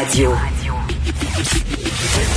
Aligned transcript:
Radio. 0.00 0.30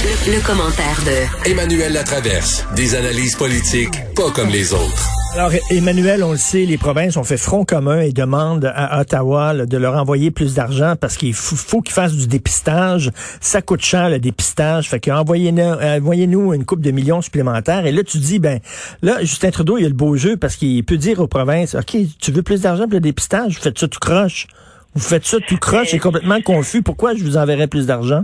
Le, 0.03 0.35
le 0.35 0.45
commentaire 0.45 0.99
de 1.05 1.49
Emmanuel 1.49 1.93
Latraverse. 1.93 2.65
Des 2.75 2.93
analyses 2.93 3.37
politiques 3.37 4.01
pas 4.17 4.31
comme 4.31 4.49
les 4.49 4.73
autres. 4.73 5.09
Alors, 5.33 5.51
Emmanuel, 5.69 6.25
on 6.25 6.31
le 6.31 6.37
sait, 6.37 6.65
les 6.65 6.77
provinces 6.77 7.15
ont 7.15 7.23
fait 7.23 7.37
front 7.37 7.63
commun 7.63 8.01
et 8.01 8.11
demandent 8.11 8.69
à 8.75 8.99
Ottawa 8.99 9.53
là, 9.53 9.65
de 9.65 9.77
leur 9.77 9.95
envoyer 9.95 10.29
plus 10.29 10.55
d'argent 10.55 10.95
parce 10.99 11.15
qu'il 11.15 11.33
faut, 11.33 11.55
faut 11.55 11.81
qu'ils 11.81 11.93
fassent 11.93 12.17
du 12.17 12.27
dépistage. 12.27 13.11
Ça 13.39 13.61
coûte 13.61 13.81
cher, 13.81 14.09
le 14.09 14.19
dépistage. 14.19 14.89
Fait 14.89 14.99
qu'envoyez-nous 14.99 15.63
envoyez 15.63 16.27
-nous 16.27 16.53
une 16.53 16.65
coupe 16.65 16.81
de 16.81 16.91
millions 16.91 17.21
supplémentaires. 17.21 17.85
Et 17.85 17.93
là, 17.93 18.03
tu 18.03 18.17
dis, 18.17 18.39
ben, 18.39 18.59
là, 19.01 19.19
Justin 19.21 19.51
Trudeau, 19.51 19.77
il 19.77 19.85
a 19.85 19.87
le 19.87 19.93
beau 19.93 20.17
jeu 20.17 20.35
parce 20.35 20.57
qu'il 20.57 20.83
peut 20.83 20.97
dire 20.97 21.21
aux 21.21 21.27
provinces, 21.27 21.75
OK, 21.75 21.95
tu 22.19 22.31
veux 22.33 22.43
plus 22.43 22.59
d'argent 22.59 22.83
pour 22.83 22.95
le 22.95 22.99
dépistage? 22.99 23.57
Faites 23.59 23.79
ça 23.79 23.87
tout 23.87 23.99
croche. 24.01 24.47
Vous 24.95 25.01
faites 25.01 25.25
ça 25.25 25.39
tout 25.39 25.57
croche 25.57 25.93
et 25.93 25.99
complètement 25.99 26.41
confus. 26.41 26.83
Pourquoi 26.83 27.15
je 27.15 27.23
vous 27.23 27.37
enverrai 27.37 27.67
plus 27.67 27.87
d'argent? 27.87 28.23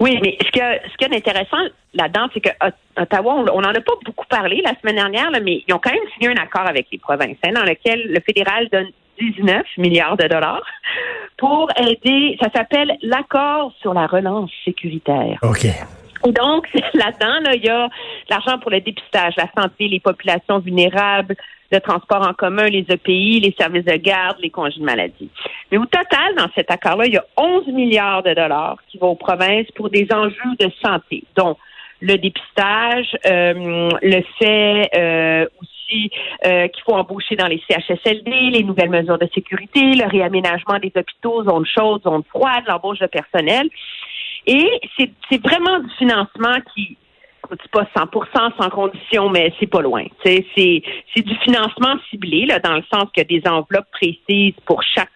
Oui, 0.00 0.18
mais 0.22 0.38
ce 0.40 0.50
qui 0.50 0.60
est 0.60 1.14
intéressant 1.14 1.58
là-dedans, 1.94 2.28
c'est 2.32 2.40
que 2.40 2.50
Ottawa, 2.96 3.44
on 3.52 3.60
n'en 3.60 3.70
a 3.70 3.80
pas 3.80 3.92
beaucoup 4.04 4.26
parlé 4.28 4.62
la 4.64 4.72
semaine 4.80 4.96
dernière, 4.96 5.30
là, 5.30 5.40
mais 5.40 5.62
ils 5.66 5.74
ont 5.74 5.78
quand 5.78 5.92
même 5.92 6.08
signé 6.14 6.30
un 6.30 6.40
accord 6.40 6.66
avec 6.66 6.86
les 6.92 6.98
provinces, 6.98 7.36
hein, 7.44 7.52
dans 7.52 7.64
lequel 7.64 8.06
le 8.08 8.20
fédéral 8.20 8.68
donne 8.72 8.88
19 9.20 9.64
milliards 9.78 10.16
de 10.16 10.28
dollars 10.28 10.64
pour 11.36 11.68
aider. 11.76 12.36
Ça 12.40 12.48
s'appelle 12.54 12.96
l'accord 13.02 13.72
sur 13.80 13.92
la 13.92 14.06
relance 14.06 14.50
sécuritaire. 14.64 15.38
OK. 15.42 15.66
Donc, 16.24 16.68
là-dedans, 16.94 17.40
là, 17.42 17.54
il 17.54 17.64
y 17.64 17.68
a 17.68 17.88
l'argent 18.30 18.58
pour 18.58 18.70
le 18.70 18.80
dépistage, 18.80 19.34
la 19.36 19.48
santé, 19.56 19.88
les 19.88 20.00
populations 20.00 20.60
vulnérables, 20.60 21.36
le 21.70 21.80
transport 21.80 22.26
en 22.26 22.32
commun, 22.32 22.66
les 22.66 22.86
EPI, 22.88 23.40
les 23.40 23.54
services 23.58 23.84
de 23.84 23.96
garde, 23.96 24.38
les 24.40 24.50
congés 24.50 24.80
de 24.80 24.84
maladie. 24.84 25.28
Mais 25.70 25.78
au 25.78 25.84
total, 25.84 26.34
dans 26.36 26.48
cet 26.54 26.70
accord-là, 26.70 27.06
il 27.06 27.14
y 27.14 27.18
a 27.18 27.24
11 27.36 27.66
milliards 27.68 28.22
de 28.22 28.32
dollars 28.34 28.78
qui 28.88 28.98
vont 28.98 29.10
aux 29.10 29.16
provinces 29.16 29.70
pour 29.74 29.90
des 29.90 30.06
enjeux 30.12 30.56
de 30.58 30.70
santé, 30.82 31.24
dont 31.36 31.56
le 32.00 32.16
dépistage, 32.16 33.16
euh, 33.26 33.90
le 34.02 34.22
fait 34.38 34.88
euh, 34.96 35.46
aussi 35.60 36.10
euh, 36.46 36.68
qu'il 36.68 36.82
faut 36.84 36.94
embaucher 36.94 37.34
dans 37.36 37.48
les 37.48 37.60
CHSLD, 37.68 38.30
les 38.52 38.62
nouvelles 38.62 38.90
mesures 38.90 39.18
de 39.18 39.28
sécurité, 39.34 39.80
le 39.94 40.06
réaménagement 40.08 40.78
des 40.78 40.92
hôpitaux, 40.94 41.44
zones 41.44 41.66
chaudes, 41.66 42.02
zones 42.02 42.22
froides, 42.30 42.64
l'embauche 42.66 43.00
de 43.00 43.06
personnel. 43.06 43.68
Et 44.46 44.80
c'est 44.96 45.42
vraiment 45.42 45.80
du 45.80 45.90
financement 45.98 46.56
qui 46.74 46.96
c'est 47.50 47.70
pas 47.70 47.86
100% 47.96 48.52
sans 48.60 48.70
condition, 48.70 49.30
mais 49.30 49.52
c'est 49.58 49.66
pas 49.66 49.80
loin. 49.82 50.04
C'est 50.24 50.44
c'est 50.56 51.22
du 51.22 51.34
financement 51.44 51.94
ciblé 52.10 52.46
là, 52.46 52.58
dans 52.58 52.74
le 52.76 52.82
sens 52.92 53.04
qu'il 53.12 53.22
y 53.30 53.36
a 53.36 53.40
des 53.40 53.48
enveloppes 53.48 53.90
précises 53.92 54.54
pour 54.66 54.82
chaque 54.82 55.10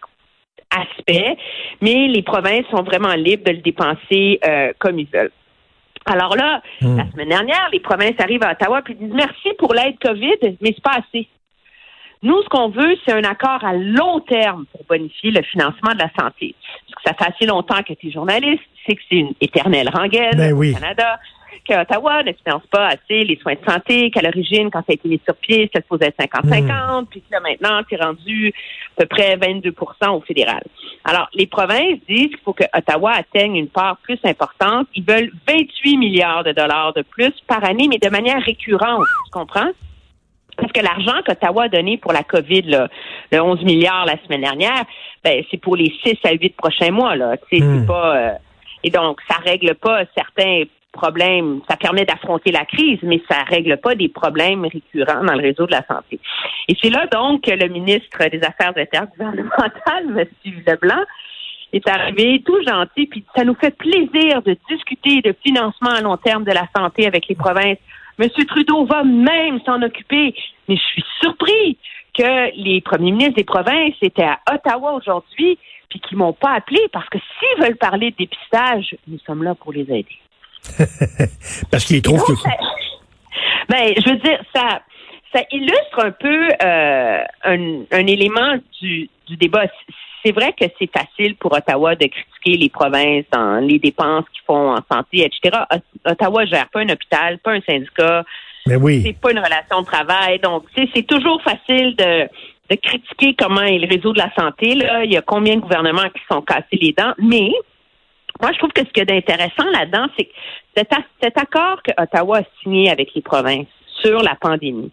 aspect, 0.70 1.36
mais 1.82 2.08
les 2.08 2.22
provinces 2.22 2.64
sont 2.70 2.82
vraiment 2.82 3.12
libres 3.14 3.44
de 3.44 3.50
le 3.52 3.58
dépenser 3.58 4.40
euh, 4.46 4.72
comme 4.78 4.98
ils 4.98 5.08
veulent. 5.12 5.30
Alors 6.06 6.34
là, 6.34 6.62
Hmm. 6.80 6.96
la 6.96 7.10
semaine 7.12 7.28
dernière, 7.28 7.68
les 7.72 7.78
provinces 7.80 8.18
arrivent 8.18 8.42
à 8.42 8.52
Ottawa 8.52 8.80
et 8.88 8.94
disent 8.94 9.12
merci 9.12 9.50
pour 9.58 9.72
l'aide 9.74 9.98
COVID, 10.02 10.56
mais 10.60 10.72
c'est 10.74 10.82
pas 10.82 10.98
assez. 10.98 11.28
Nous, 12.24 12.40
ce 12.42 12.48
qu'on 12.48 12.68
veut, 12.68 12.96
c'est 13.04 13.12
un 13.12 13.24
accord 13.24 13.64
à 13.64 13.72
long 13.74 14.20
terme 14.20 14.64
pour 14.72 14.84
bonifier 14.84 15.30
le 15.32 15.42
financement 15.42 15.92
de 15.92 15.98
la 15.98 16.10
santé. 16.18 16.54
Parce 16.88 16.94
que 16.94 17.02
ça 17.10 17.14
fait 17.14 17.32
assez 17.34 17.46
longtemps 17.46 17.82
que 17.82 17.92
tu 17.94 18.08
es 18.08 18.10
journaliste, 18.12 18.62
tu 18.76 18.84
sais 18.86 18.96
que 18.96 19.02
c'est 19.10 19.16
une 19.16 19.32
éternelle 19.40 19.88
rengaine 19.92 20.36
Ben 20.36 20.52
oui. 20.52 20.70
au 20.70 20.74
Canada, 20.74 21.18
qu'Ottawa 21.66 22.22
ne 22.22 22.32
finance 22.32 22.66
pas 22.70 22.88
assez 22.88 23.24
les 23.24 23.36
soins 23.40 23.54
de 23.54 23.70
santé, 23.70 24.10
qu'à 24.10 24.20
l'origine, 24.22 24.70
quand 24.70 24.80
ça 24.80 24.90
a 24.90 24.94
été 24.94 25.08
mis 25.08 25.20
sur 25.24 25.34
pied, 25.36 25.70
ça 25.74 25.80
se 25.80 25.86
posait 25.86 26.12
50-50, 26.18 27.06
puis 27.06 27.20
que 27.20 27.32
là, 27.32 27.40
maintenant, 27.40 27.80
c'est 27.88 28.02
rendu 28.02 28.52
à 28.96 29.02
peu 29.02 29.06
près 29.06 29.36
22% 29.36 30.10
au 30.10 30.20
fédéral. 30.22 30.62
Alors, 31.04 31.28
les 31.34 31.46
provinces 31.46 31.98
disent 32.08 32.28
qu'il 32.28 32.40
faut 32.44 32.52
que 32.52 32.64
Ottawa 32.76 33.12
atteigne 33.12 33.56
une 33.56 33.68
part 33.68 33.96
plus 34.02 34.18
importante. 34.24 34.88
Ils 34.94 35.04
veulent 35.04 35.30
28 35.48 35.96
milliards 35.96 36.44
de 36.44 36.52
dollars 36.52 36.92
de 36.94 37.02
plus 37.02 37.32
par 37.46 37.64
année, 37.64 37.88
mais 37.88 37.98
de 37.98 38.08
manière 38.08 38.40
récurrente. 38.42 39.04
Tu 39.26 39.30
comprends? 39.32 39.70
Parce 40.56 40.70
que 40.72 40.80
l'argent 40.80 41.22
qu'Ottawa 41.24 41.64
a 41.64 41.68
donné 41.68 41.96
pour 41.96 42.12
la 42.12 42.22
COVID, 42.22 42.62
là, 42.62 42.88
le 43.32 43.40
11 43.40 43.62
milliards 43.62 44.04
la 44.04 44.22
semaine 44.24 44.42
dernière, 44.42 44.84
ben, 45.24 45.42
c'est 45.50 45.56
pour 45.56 45.76
les 45.76 45.92
6 46.04 46.18
à 46.24 46.32
8 46.32 46.56
prochains 46.56 46.90
mois. 46.90 47.16
Là. 47.16 47.36
Tu 47.50 47.56
sais, 47.58 47.64
Hmm. 47.64 47.80
c'est 47.80 47.86
pas, 47.86 48.16
euh, 48.16 48.32
et 48.84 48.90
donc, 48.90 49.18
ça 49.28 49.36
règle 49.44 49.74
pas 49.76 50.02
certains 50.14 50.64
problèmes. 50.92 51.60
Ça 51.68 51.76
permet 51.76 52.04
d'affronter 52.04 52.52
la 52.52 52.64
crise, 52.64 52.98
mais 53.02 53.20
ça 53.28 53.38
règle 53.44 53.78
pas 53.78 53.94
des 53.94 54.08
problèmes 54.08 54.64
récurrents 54.64 55.24
dans 55.24 55.34
le 55.34 55.42
réseau 55.42 55.66
de 55.66 55.72
la 55.72 55.84
santé. 55.86 56.20
Et 56.68 56.76
c'est 56.80 56.90
là 56.90 57.06
donc 57.06 57.42
que 57.42 57.50
le 57.50 57.68
ministre 57.68 58.18
des 58.30 58.40
Affaires 58.42 58.72
intergouvernementales, 58.76 60.28
M. 60.44 60.54
Leblanc, 60.66 61.04
est 61.72 61.88
arrivé 61.88 62.42
tout 62.44 62.62
gentil, 62.66 63.06
puis 63.06 63.24
ça 63.34 63.44
nous 63.44 63.54
fait 63.54 63.74
plaisir 63.76 64.42
de 64.42 64.56
discuter 64.68 65.22
de 65.22 65.34
financement 65.42 65.90
à 65.90 66.00
long 66.02 66.18
terme 66.18 66.44
de 66.44 66.52
la 66.52 66.68
santé 66.76 67.06
avec 67.06 67.26
les 67.28 67.34
provinces. 67.34 67.78
Monsieur 68.18 68.44
Trudeau 68.44 68.84
va 68.84 69.02
même 69.04 69.58
s'en 69.64 69.80
occuper, 69.82 70.34
mais 70.68 70.76
je 70.76 70.82
suis 70.82 71.04
surpris 71.20 71.78
que 72.16 72.54
les 72.62 72.82
premiers 72.82 73.12
ministres 73.12 73.36
des 73.36 73.44
provinces 73.44 73.94
étaient 74.02 74.22
à 74.22 74.38
Ottawa 74.52 74.92
aujourd'hui, 74.92 75.58
puis 75.88 76.00
qu'ils 76.00 76.18
m'ont 76.18 76.34
pas 76.34 76.52
appelé, 76.52 76.80
parce 76.92 77.08
que 77.08 77.18
s'ils 77.18 77.64
veulent 77.64 77.76
parler 77.76 78.10
de 78.10 78.16
dépistage, 78.16 78.94
nous 79.08 79.18
sommes 79.20 79.42
là 79.42 79.54
pour 79.54 79.72
les 79.72 79.82
aider. 79.82 80.18
Parce 81.70 81.84
qu'il 81.84 82.02
trouve 82.02 82.22
que... 82.24 82.32
Donc, 82.32 82.38
ça- 82.38 82.50
ben, 83.68 83.94
je 83.96 84.10
veux 84.10 84.16
dire, 84.16 84.38
ça, 84.54 84.82
ça 85.34 85.42
illustre 85.50 85.98
un 85.98 86.10
peu 86.10 86.48
euh, 86.62 87.24
un, 87.44 87.82
un 87.90 88.06
élément 88.06 88.56
du, 88.80 89.08
du 89.26 89.36
débat. 89.36 89.64
C'est 90.24 90.32
vrai 90.32 90.52
que 90.52 90.64
c'est 90.78 90.90
facile 90.90 91.36
pour 91.36 91.52
Ottawa 91.52 91.94
de 91.96 92.06
critiquer 92.06 92.56
les 92.58 92.68
provinces 92.68 93.24
dans 93.32 93.56
les 93.64 93.78
dépenses 93.78 94.24
qu'ils 94.32 94.44
font 94.46 94.72
en 94.74 94.80
santé, 94.90 95.24
etc. 95.24 95.62
Ot- 95.72 96.10
Ottawa 96.12 96.44
gère 96.44 96.68
pas 96.68 96.80
un 96.80 96.88
hôpital, 96.90 97.38
pas 97.38 97.52
un 97.52 97.60
syndicat, 97.62 98.24
Mais 98.66 98.76
oui. 98.76 99.02
c'est 99.04 99.18
pas 99.18 99.32
une 99.32 99.38
relation 99.40 99.80
de 99.80 99.86
travail. 99.86 100.38
Donc, 100.40 100.64
c'est 100.94 101.06
toujours 101.06 101.40
facile 101.42 101.96
de, 101.96 102.28
de 102.70 102.76
critiquer 102.80 103.34
comment 103.36 103.62
est 103.62 103.78
le 103.78 103.88
réseau 103.88 104.12
de 104.12 104.18
la 104.18 104.32
santé. 104.34 104.74
Là, 104.74 105.04
il 105.04 105.12
y 105.12 105.16
a 105.16 105.22
combien 105.22 105.56
de 105.56 105.60
gouvernements 105.60 106.08
qui 106.14 106.22
sont 106.30 106.42
cassés 106.42 106.66
les 106.80 106.92
dents. 106.92 107.14
Mais 107.18 107.50
moi, 108.42 108.50
je 108.52 108.58
trouve 108.58 108.72
que 108.72 108.80
ce 108.80 108.90
qu'il 108.90 108.98
y 108.98 109.02
a 109.02 109.04
d'intéressant 109.04 109.70
là-dedans, 109.72 110.06
c'est 110.18 110.24
que 110.24 110.32
cet, 111.20 111.38
accord 111.38 111.80
que 111.82 111.92
Ottawa 111.96 112.38
a 112.38 112.42
signé 112.62 112.90
avec 112.90 113.14
les 113.14 113.22
provinces 113.22 113.68
sur 114.02 114.20
la 114.20 114.34
pandémie. 114.34 114.90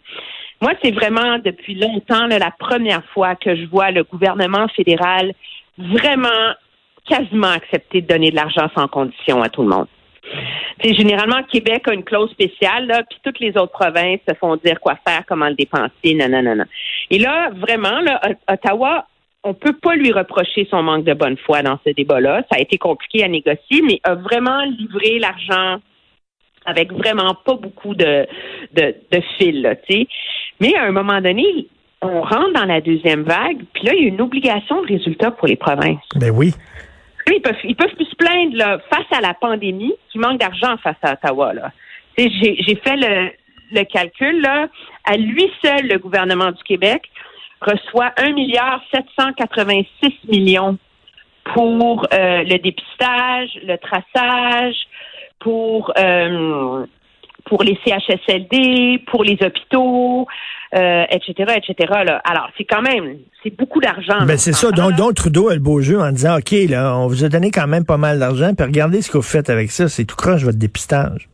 Moi, 0.61 0.73
c'est 0.83 0.91
vraiment 0.91 1.39
depuis 1.39 1.73
longtemps 1.73 2.27
la 2.27 2.51
première 2.51 3.03
fois 3.05 3.35
que 3.35 3.55
je 3.55 3.65
vois 3.65 3.89
le 3.89 4.03
gouvernement 4.03 4.67
fédéral 4.67 5.33
vraiment 5.77 6.53
quasiment 7.07 7.47
accepter 7.47 8.01
de 8.01 8.07
donner 8.07 8.29
de 8.29 8.35
l'argent 8.35 8.69
sans 8.75 8.87
condition 8.87 9.41
à 9.41 9.49
tout 9.49 9.63
le 9.63 9.69
monde. 9.69 9.87
C'est 10.83 10.93
généralement 10.93 11.41
Québec 11.43 11.87
a 11.87 11.93
une 11.93 12.03
clause 12.03 12.29
spéciale, 12.29 13.03
puis 13.09 13.19
toutes 13.23 13.39
les 13.39 13.57
autres 13.57 13.71
provinces 13.71 14.19
se 14.27 14.35
font 14.35 14.57
dire 14.57 14.79
quoi 14.79 14.95
faire, 15.07 15.23
comment 15.27 15.47
le 15.47 15.55
dépenser, 15.55 16.13
non, 16.13 16.29
non, 16.29 16.43
non, 16.43 16.55
non. 16.55 16.65
Et 17.09 17.17
là, 17.17 17.49
vraiment, 17.49 17.99
Ottawa, 18.47 19.07
on 19.43 19.53
peut 19.53 19.73
pas 19.73 19.95
lui 19.95 20.11
reprocher 20.11 20.67
son 20.69 20.83
manque 20.83 21.05
de 21.05 21.13
bonne 21.13 21.37
foi 21.37 21.61
dans 21.61 21.79
ce 21.85 21.91
débat-là. 21.91 22.43
Ça 22.51 22.57
a 22.57 22.61
été 22.61 22.77
compliqué 22.77 23.23
à 23.23 23.27
négocier, 23.27 23.81
mais 23.83 23.99
a 24.03 24.15
vraiment 24.15 24.63
livré 24.63 25.19
l'argent 25.19 25.79
avec 26.65 26.91
vraiment 26.91 27.35
pas 27.35 27.55
beaucoup 27.55 27.95
de, 27.95 28.27
de, 28.73 28.95
de 29.11 29.21
fil, 29.37 29.61
là, 29.61 29.75
tu 29.75 29.93
sais. 29.93 30.07
Mais 30.59 30.75
à 30.75 30.83
un 30.83 30.91
moment 30.91 31.21
donné, 31.21 31.67
on 32.01 32.21
rentre 32.21 32.53
dans 32.53 32.65
la 32.65 32.81
deuxième 32.81 33.23
vague, 33.23 33.59
puis 33.73 33.85
là, 33.85 33.93
il 33.95 34.03
y 34.03 34.05
a 34.05 34.09
une 34.09 34.21
obligation 34.21 34.81
de 34.81 34.87
résultat 34.87 35.31
pour 35.31 35.47
les 35.47 35.55
provinces. 35.55 35.97
Ben 36.15 36.31
oui. 36.31 36.53
Ils 37.31 37.41
peuvent, 37.41 37.55
ils 37.63 37.75
peuvent 37.75 37.93
plus 37.95 38.05
se 38.05 38.15
plaindre 38.15 38.57
là, 38.57 38.79
face 38.91 39.05
à 39.11 39.21
la 39.21 39.33
pandémie 39.33 39.93
qui 40.11 40.17
manque 40.17 40.39
d'argent 40.39 40.77
face 40.77 40.95
à 41.03 41.13
Ottawa. 41.13 41.53
Là. 41.53 41.71
Tu 42.17 42.23
sais, 42.23 42.29
J'ai 42.41 42.55
j'ai 42.63 42.75
fait 42.75 42.95
le, 42.95 43.29
le 43.71 43.83
calcul. 43.83 44.41
Là. 44.41 44.67
À 45.05 45.15
lui 45.15 45.49
seul, 45.63 45.87
le 45.87 45.97
gouvernement 45.99 46.51
du 46.51 46.63
Québec 46.63 47.03
reçoit 47.61 48.11
1 48.17 48.33
milliard 48.33 48.81
786 48.93 50.13
millions 50.29 50.77
pour 51.53 52.05
euh, 52.13 52.43
le 52.43 52.57
dépistage, 52.57 53.49
le 53.63 53.77
traçage, 53.77 54.75
pour 55.39 55.91
euh, 55.97 56.85
pour 57.45 57.63
les 57.63 57.77
CHSLD, 57.83 59.03
pour 59.07 59.23
les 59.23 59.37
hôpitaux, 59.41 60.27
euh, 60.75 61.03
etc., 61.09 61.55
etc. 61.57 62.03
Là. 62.05 62.21
Alors, 62.23 62.49
c'est 62.57 62.65
quand 62.65 62.81
même, 62.81 63.17
c'est 63.41 63.55
beaucoup 63.57 63.79
d'argent. 63.79 64.25
Ben 64.25 64.37
c'est 64.37 64.53
ça. 64.53 64.71
Donc, 64.71 64.95
donc, 64.95 65.15
Trudeau 65.15 65.49
a 65.49 65.55
le 65.55 65.59
beau 65.59 65.81
jeu 65.81 65.99
en 65.99 66.11
disant, 66.11 66.37
OK, 66.37 66.51
là, 66.69 66.95
on 66.95 67.07
vous 67.07 67.23
a 67.23 67.29
donné 67.29 67.49
quand 67.49 67.67
même 67.67 67.85
pas 67.85 67.97
mal 67.97 68.19
d'argent, 68.19 68.53
puis 68.55 68.65
regardez 68.65 69.01
ce 69.01 69.09
que 69.09 69.17
vous 69.17 69.23
faites 69.23 69.49
avec 69.49 69.71
ça. 69.71 69.89
C'est 69.89 70.05
tout 70.05 70.15
croche, 70.15 70.43
votre 70.43 70.59
dépistage. 70.59 71.27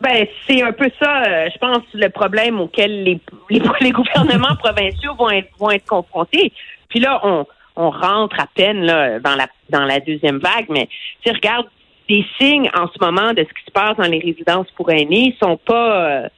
Ben, 0.00 0.26
c'est 0.46 0.62
un 0.62 0.72
peu 0.72 0.90
ça, 1.00 1.22
euh, 1.22 1.48
je 1.52 1.58
pense, 1.58 1.82
le 1.94 2.08
problème 2.08 2.60
auquel 2.60 3.04
les, 3.04 3.20
les, 3.50 3.62
les 3.80 3.90
gouvernements 3.90 4.56
provinciaux 4.56 5.14
vont 5.14 5.30
être, 5.30 5.50
vont 5.58 5.70
être 5.70 5.86
confrontés. 5.86 6.52
Puis 6.88 7.00
là, 7.00 7.20
on, 7.24 7.46
rentre 7.76 8.38
à 8.38 8.46
peine 8.54 8.86
dans, 8.86 9.34
la, 9.36 9.48
dans 9.68 9.84
la 9.84 9.98
deuxième 9.98 10.38
vague, 10.38 10.66
mais 10.68 10.88
si 11.24 11.32
regarde 11.32 11.66
des 12.08 12.24
signes 12.38 12.70
en 12.76 12.86
ce 12.86 13.04
moment 13.04 13.32
de 13.32 13.42
ce 13.42 13.54
qui 13.54 13.64
se 13.66 13.70
passe 13.72 13.96
dans 13.96 14.06
les 14.06 14.20
résidences 14.20 14.70
pour 14.76 14.90
aînés 14.92 15.34
sont 15.40 15.56
pas 15.56 16.06
euh, 16.06 16.28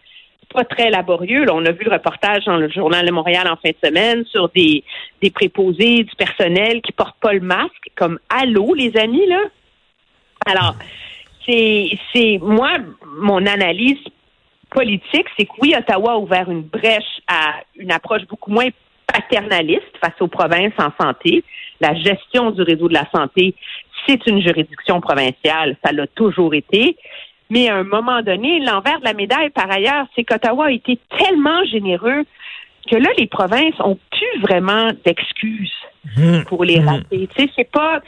pas 0.55 0.65
très 0.65 0.91
laborieux. 0.91 1.45
Là, 1.45 1.53
on 1.55 1.65
a 1.67 1.73
vu 1.73 1.85
le 1.85 1.93
reportage 1.93 2.45
dans 2.45 2.57
le 2.57 2.71
journal 2.71 3.05
de 3.05 3.11
Montréal 3.11 3.47
en 3.49 3.57
fin 3.57 3.71
de 3.71 3.87
semaine 3.87 4.25
sur 4.27 4.49
des, 4.51 4.85
des 5.21 5.31
préposés 5.31 6.05
du 6.05 6.15
personnel 6.17 6.81
qui 6.83 6.93
portent 6.93 7.21
pas 7.21 7.33
le 7.33 7.41
masque, 7.41 7.91
comme 7.97 8.19
allô, 8.29 8.75
les 8.75 8.97
amis, 8.97 9.27
là? 9.27 9.41
Alors, 10.47 10.77
c'est, 11.47 11.99
c'est 12.13 12.39
moi, 12.43 12.73
mon 13.19 13.45
analyse 13.47 13.99
politique, 14.71 15.27
c'est 15.39 15.47
que 15.47 15.53
oui, 15.61 15.75
Ottawa 15.79 16.13
a 16.13 16.17
ouvert 16.17 16.51
une 16.51 16.63
brèche 16.63 17.21
à 17.29 17.61
une 17.77 17.93
approche 17.93 18.23
beaucoup 18.29 18.51
moins 18.51 18.69
paternaliste 19.07 19.97
face 20.01 20.21
aux 20.21 20.29
provinces 20.29 20.73
en 20.79 20.91
santé. 21.01 21.45
La 21.81 21.95
gestion 21.95 22.51
du 22.51 22.63
réseau 22.63 22.89
de 22.89 22.95
la 22.95 23.09
santé, 23.15 23.55
c'est 24.07 24.27
une 24.27 24.41
juridiction 24.41 25.01
provinciale, 25.01 25.77
ça 25.85 25.93
l'a 25.93 26.07
toujours 26.07 26.55
été. 26.55 26.97
Mais 27.49 27.69
à 27.69 27.77
un 27.77 27.85
moment 27.85 28.23
donné, 28.23 28.59
l'envers 28.61 28.99
de 28.99 29.05
la 29.05 29.15
médaille, 29.15 29.51
par 29.51 29.71
ailleurs, 29.71 30.07
c'est 30.15 30.25
qu'Ottawa 30.25 30.67
a 30.67 30.71
été 30.71 30.99
tellement 31.17 31.65
généreux 31.65 32.25
que 32.91 32.97
là, 32.97 33.09
les 33.19 33.27
provinces 33.27 33.79
ont 33.81 33.99
plus 34.11 34.41
vraiment 34.41 34.91
d'excuses 35.05 35.73
mmh. 36.17 36.43
pour 36.49 36.65
les 36.65 36.81
mmh. 36.81 36.89
rater. 36.89 37.29
Tu 37.35 37.43
sais, 37.43 37.51
c'est 37.57 37.71
pas, 37.71 38.01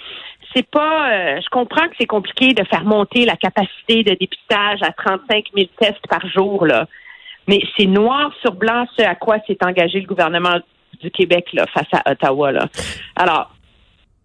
c'est 0.54 0.68
pas, 0.68 1.10
euh, 1.12 1.40
je 1.42 1.48
comprends 1.50 1.86
que 1.88 1.94
c'est 1.98 2.06
compliqué 2.06 2.54
de 2.54 2.64
faire 2.64 2.84
monter 2.84 3.24
la 3.24 3.36
capacité 3.36 4.02
de 4.02 4.14
dépistage 4.14 4.82
à 4.82 4.92
35 4.92 5.46
000 5.54 5.68
tests 5.78 6.06
par 6.08 6.26
jour, 6.28 6.66
là. 6.66 6.86
Mais 7.46 7.60
c'est 7.76 7.86
noir 7.86 8.30
sur 8.40 8.52
blanc 8.52 8.86
ce 8.96 9.02
à 9.02 9.14
quoi 9.14 9.38
s'est 9.46 9.58
engagé 9.62 10.00
le 10.00 10.06
gouvernement 10.06 10.58
du 11.00 11.10
Québec, 11.10 11.48
là, 11.52 11.66
face 11.72 11.88
à 11.92 12.10
Ottawa, 12.10 12.52
là. 12.52 12.66
Alors, 13.16 13.50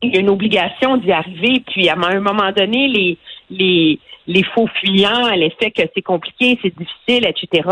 il 0.01 0.13
y 0.13 0.17
a 0.17 0.19
une 0.19 0.29
obligation 0.29 0.97
d'y 0.97 1.11
arriver, 1.11 1.63
puis 1.65 1.87
à 1.89 1.95
un 1.95 2.19
moment 2.19 2.51
donné, 2.51 2.87
les, 2.87 3.17
les, 3.49 3.99
les 4.27 4.43
faux 4.43 4.67
fuyants, 4.79 5.29
l'effet 5.35 5.71
que 5.71 5.83
c'est 5.95 6.01
compliqué, 6.01 6.59
c'est 6.61 6.75
difficile, 6.75 7.25
etc. 7.25 7.69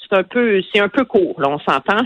C'est 0.00 0.16
un 0.16 0.24
peu, 0.24 0.62
c'est 0.72 0.80
un 0.80 0.88
peu 0.88 1.04
court, 1.04 1.40
là, 1.40 1.48
on 1.48 1.58
s'entend. 1.58 2.04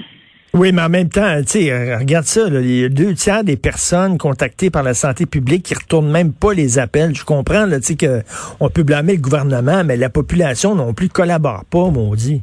Oui, 0.58 0.72
mais 0.72 0.82
en 0.82 0.88
même 0.88 1.08
temps, 1.08 1.36
sais, 1.46 1.96
regarde 1.96 2.24
ça, 2.24 2.48
il 2.48 2.80
y 2.80 2.84
a 2.84 2.88
deux 2.88 3.14
tiers 3.14 3.44
des 3.44 3.56
personnes 3.56 4.18
contactées 4.18 4.70
par 4.70 4.82
la 4.82 4.92
santé 4.92 5.24
publique 5.24 5.62
qui 5.62 5.74
retournent 5.74 6.10
même 6.10 6.32
pas 6.32 6.52
les 6.52 6.80
appels. 6.80 7.14
Je 7.14 7.24
comprends, 7.24 7.64
là, 7.64 7.78
tu 7.78 7.94
sais, 7.94 7.96
qu'on 7.96 8.68
peut 8.68 8.82
blâmer 8.82 9.14
le 9.14 9.20
gouvernement, 9.20 9.84
mais 9.84 9.96
la 9.96 10.10
population 10.10 10.74
non 10.74 10.94
plus 10.94 11.08
collabore 11.10 11.64
pas, 11.70 11.88
dit. 12.16 12.42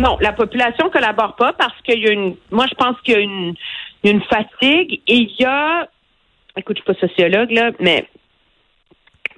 Non, 0.00 0.18
la 0.20 0.32
population 0.32 0.90
collabore 0.90 1.36
pas 1.36 1.52
parce 1.52 1.80
qu'il 1.82 2.00
y 2.00 2.08
a 2.08 2.12
une, 2.12 2.34
moi, 2.50 2.66
je 2.68 2.74
pense 2.74 3.00
qu'il 3.02 3.14
y 3.14 3.16
a 3.18 3.20
une, 3.20 3.54
une 4.02 4.22
fatigue 4.22 5.00
et 5.06 5.14
il 5.14 5.34
y 5.38 5.44
a, 5.44 5.88
écoute, 6.56 6.78
je 6.78 6.82
suis 6.82 7.00
pas 7.00 7.06
sociologue, 7.06 7.52
là, 7.52 7.70
mais 7.78 8.08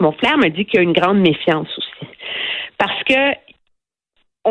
mon 0.00 0.12
frère 0.12 0.38
me 0.38 0.48
dit 0.48 0.64
qu'il 0.64 0.76
y 0.76 0.80
a 0.80 0.82
une 0.84 0.94
grande 0.94 1.18
méfiance 1.18 1.68
aussi. 1.76 2.10
Parce 2.78 3.04
que 3.04 3.47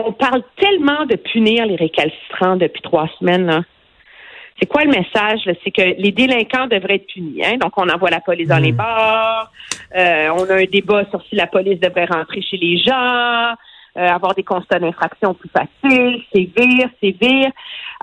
on 0.05 0.11
parle 0.13 0.43
tellement 0.57 1.05
de 1.05 1.15
punir 1.15 1.65
les 1.65 1.75
récalcitrants 1.75 2.55
depuis 2.55 2.81
trois 2.81 3.09
semaines. 3.19 3.63
C'est 4.59 4.67
quoi 4.67 4.83
le 4.83 4.89
message? 4.89 5.41
C'est 5.63 5.71
que 5.71 6.01
les 6.01 6.11
délinquants 6.11 6.67
devraient 6.67 6.95
être 6.95 7.07
punis. 7.07 7.43
Hein? 7.45 7.57
Donc, 7.57 7.77
on 7.77 7.87
envoie 7.89 8.09
la 8.09 8.21
police 8.21 8.47
dans 8.47 8.57
les 8.57 8.71
hmm. 8.71 8.77
bars. 8.77 9.51
Euh, 9.95 10.29
on 10.35 10.49
a 10.49 10.55
un 10.55 10.65
débat 10.65 11.05
sur 11.09 11.21
si 11.23 11.35
la 11.35 11.47
police 11.47 11.79
devrait 11.79 12.05
rentrer 12.05 12.41
chez 12.41 12.57
les 12.57 12.77
gens, 12.79 13.53
euh, 13.97 14.07
avoir 14.09 14.33
des 14.33 14.43
constats 14.43 14.79
d'infraction 14.79 15.33
plus 15.33 15.49
faciles, 15.49 16.23
sévir, 16.33 16.89
sévir. 17.01 17.51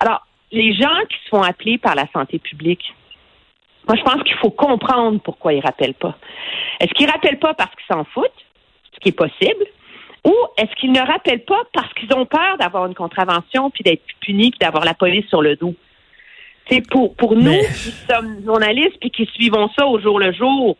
Alors, 0.00 0.26
les 0.52 0.72
gens 0.74 1.00
qui 1.08 1.16
se 1.24 1.28
font 1.30 1.42
appeler 1.42 1.78
par 1.78 1.94
la 1.96 2.06
santé 2.12 2.38
publique, 2.38 2.94
moi, 3.88 3.96
je 3.96 4.02
pense 4.02 4.22
qu'il 4.22 4.36
faut 4.36 4.50
comprendre 4.50 5.20
pourquoi 5.20 5.52
ils 5.52 5.60
rappellent 5.60 5.94
pas. 5.94 6.16
Est-ce 6.80 6.92
qu'ils 6.94 7.10
rappellent 7.10 7.38
pas 7.38 7.54
parce 7.54 7.70
qu'ils 7.74 7.94
s'en 7.94 8.04
foutent, 8.04 8.30
ce 8.94 9.00
qui 9.00 9.10
est 9.10 9.12
possible, 9.12 9.64
ou 10.24 10.34
est-ce 10.56 10.74
qu'ils 10.76 10.92
ne 10.92 11.00
rappellent 11.00 11.44
pas 11.44 11.62
parce 11.72 11.92
qu'ils 11.94 12.12
ont 12.14 12.26
peur 12.26 12.56
d'avoir 12.58 12.86
une 12.86 12.94
contravention 12.94 13.70
puis 13.70 13.84
d'être 13.84 14.02
punis 14.20 14.50
puis 14.50 14.58
d'avoir 14.58 14.84
la 14.84 14.94
police 14.94 15.26
sur 15.28 15.42
le 15.42 15.56
dos? 15.56 15.74
C'est 16.68 16.86
pour 16.88 17.14
pour 17.14 17.36
nous 17.36 17.58
qui 17.58 17.90
sommes 18.08 18.42
journalistes 18.44 18.98
puis 19.00 19.10
qui 19.10 19.26
suivons 19.34 19.68
ça 19.76 19.86
au 19.86 20.00
jour 20.00 20.18
le 20.18 20.32
jour. 20.32 20.76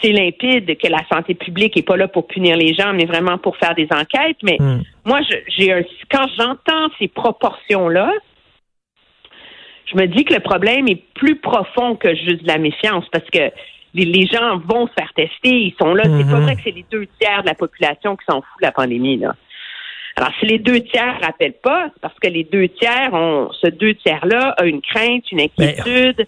C'est 0.00 0.12
limpide 0.12 0.78
que 0.78 0.88
la 0.88 1.04
santé 1.12 1.34
publique 1.34 1.76
est 1.76 1.82
pas 1.82 1.96
là 1.96 2.08
pour 2.08 2.26
punir 2.26 2.56
les 2.56 2.72
gens, 2.72 2.94
mais 2.94 3.04
vraiment 3.04 3.36
pour 3.36 3.56
faire 3.58 3.74
des 3.74 3.88
enquêtes. 3.90 4.38
Mais 4.42 4.56
hmm. 4.58 4.80
moi, 5.04 5.20
j'ai 5.48 5.86
quand 6.10 6.26
j'entends 6.38 6.88
ces 6.98 7.08
proportions 7.08 7.88
là, 7.88 8.10
je 9.92 9.96
me 9.96 10.06
dis 10.06 10.24
que 10.24 10.32
le 10.32 10.40
problème 10.40 10.88
est 10.88 11.02
plus 11.14 11.36
profond 11.36 11.96
que 11.96 12.14
juste 12.14 12.42
de 12.42 12.48
la 12.48 12.58
méfiance 12.58 13.04
parce 13.12 13.28
que 13.28 13.50
les, 13.94 14.26
gens 14.26 14.58
vont 14.58 14.86
se 14.86 14.92
faire 14.92 15.12
tester, 15.14 15.50
ils 15.50 15.74
sont 15.78 15.94
là. 15.94 16.04
C'est 16.04 16.30
pas 16.30 16.38
mhm. 16.38 16.42
vrai 16.42 16.56
que 16.56 16.62
c'est 16.64 16.70
les 16.70 16.84
deux 16.90 17.06
tiers 17.20 17.42
de 17.42 17.48
la 17.48 17.54
population 17.54 18.16
qui 18.16 18.24
s'en 18.26 18.40
fout 18.40 18.60
de 18.60 18.66
la 18.66 18.72
pandémie, 18.72 19.18
là. 19.18 19.34
Alors, 20.16 20.30
si 20.38 20.46
les 20.46 20.58
deux 20.58 20.80
tiers 20.80 21.18
ne 21.20 21.24
rappellent 21.24 21.60
pas, 21.62 21.88
c'est 21.92 22.00
parce 22.02 22.18
que 22.18 22.28
les 22.28 22.44
deux 22.44 22.68
tiers 22.68 23.14
ont, 23.14 23.50
ce 23.52 23.68
deux 23.68 23.94
tiers-là 23.94 24.54
a 24.58 24.64
une 24.64 24.82
crainte, 24.82 25.30
une 25.32 25.38
ben, 25.38 25.48
inquiétude. 25.68 26.26